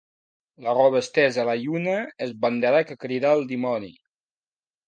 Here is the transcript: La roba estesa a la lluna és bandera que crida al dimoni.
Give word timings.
La 0.67 0.71
roba 0.77 1.01
estesa 1.03 1.43
a 1.43 1.45
la 1.49 1.55
lluna 1.59 1.99
és 2.29 2.33
bandera 2.47 2.81
que 2.93 2.99
crida 3.07 3.35
al 3.37 3.47
dimoni. 3.55 3.93